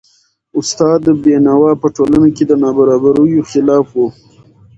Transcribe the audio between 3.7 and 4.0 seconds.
و.